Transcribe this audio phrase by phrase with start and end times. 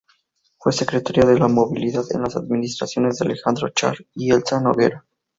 [0.57, 5.05] Fue Secretario de Movilidad en las administraciones de Alejandro Char y Elsa Noguera.